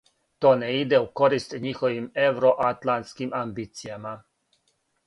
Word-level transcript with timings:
То 0.43 0.53
не 0.61 0.69
иде 0.77 0.99
у 1.03 1.05
корист 1.19 1.53
њиховим 1.67 2.09
евроатлантским 2.25 3.39
амбицијама. 3.43 4.19